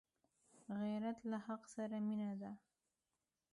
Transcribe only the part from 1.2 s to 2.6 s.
له حق سره مینه ده